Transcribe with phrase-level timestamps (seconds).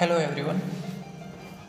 [0.00, 0.60] Hello everyone.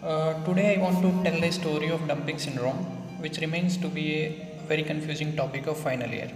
[0.04, 2.82] Uh, today I want to tell the story of dumping syndrome,
[3.24, 6.30] which remains to be a very confusing topic of final year.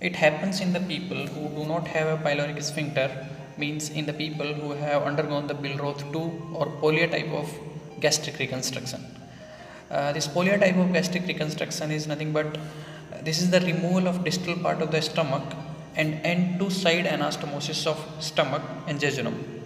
[0.00, 3.08] It happens in the people who do not have a pyloric sphincter,
[3.56, 6.18] means in the people who have undergone the Billroth 2
[6.52, 7.48] or Polya type of
[8.00, 9.06] gastric reconstruction.
[9.88, 12.58] Uh, this Polya type of gastric reconstruction is nothing but
[13.22, 15.44] this is the removal of distal part of the stomach
[15.94, 19.59] and end to side anastomosis of stomach and jejunum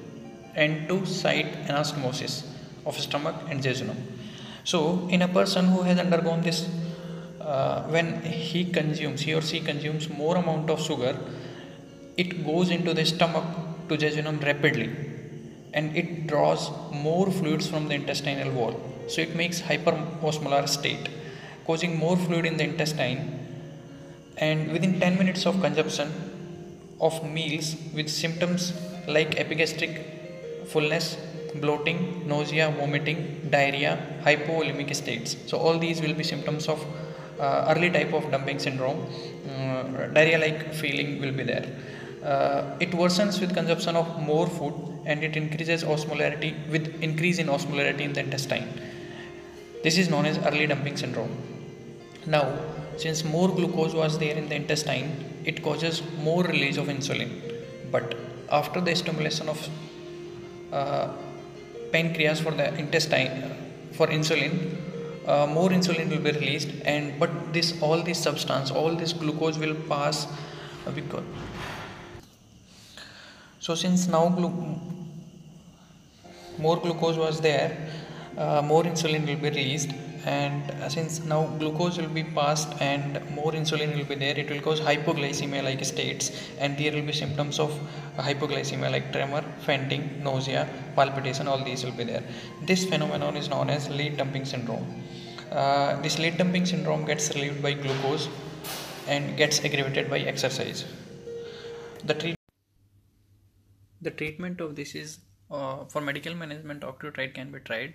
[0.56, 2.46] end to side anastomosis
[2.86, 3.96] of stomach and jejunum.
[4.64, 6.68] So, in a person who has undergone this,
[7.40, 11.16] uh, when he consumes, he or she consumes more amount of sugar,
[12.16, 13.44] it goes into the stomach
[13.88, 14.90] to jejunum rapidly
[15.74, 18.80] and it draws more fluids from the intestinal wall.
[19.08, 21.08] So, it makes hyperosmolar state,
[21.66, 23.40] causing more fluid in the intestine.
[24.38, 26.10] And within 10 minutes of consumption
[27.00, 28.72] of meals with symptoms
[29.06, 30.13] like epigastric
[30.66, 31.16] fullness,
[31.56, 35.36] bloating, nausea, vomiting, diarrhea, hypovolemic states.
[35.46, 36.84] So all these will be symptoms of
[37.38, 39.06] uh, early type of dumping syndrome.
[39.48, 41.66] Uh, diarrhea-like feeling will be there.
[42.24, 47.48] Uh, it worsens with consumption of more food and it increases osmolarity with increase in
[47.48, 48.66] osmolarity in the intestine.
[49.82, 51.36] This is known as early dumping syndrome.
[52.26, 52.58] Now,
[52.96, 55.12] since more glucose was there in the intestine,
[55.44, 57.30] it causes more release of insulin.
[57.90, 58.14] But
[58.50, 59.68] after the stimulation of
[61.92, 63.54] pancreas for the intestine
[63.92, 64.54] for insulin.
[65.26, 69.56] Uh, more insulin will be released and but this all this substance all this glucose
[69.56, 70.26] will pass
[70.86, 71.24] uh, because
[73.58, 74.78] so since now glu-
[76.58, 77.70] more glucose was there
[78.36, 79.88] uh, more insulin will be released
[80.24, 84.48] and uh, since now glucose will be passed and more insulin will be there it
[84.50, 86.30] will cause hypoglycemia like states.
[86.58, 87.70] And there will be symptoms of
[88.16, 92.24] hypoglycemia like tremor fainting nausea palpitation all these will be there.
[92.62, 95.02] This phenomenon is known as late dumping syndrome.
[95.50, 98.28] Uh, this late dumping syndrome gets relieved by glucose
[99.06, 100.84] and gets aggravated by exercise.
[102.04, 102.36] The treat
[104.00, 105.18] the treatment of this is
[105.50, 107.94] uh, for medical management octreotide can be tried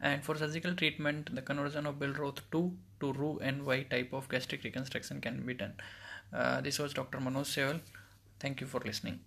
[0.00, 5.20] and for surgical treatment the conversion of Billroth 2 to Roux-en-Y type of gastric reconstruction
[5.20, 5.74] can be done.
[6.32, 7.18] Uh, this was Dr.
[7.18, 7.80] Manoj Sehwal.
[8.38, 9.20] Thank you for listening.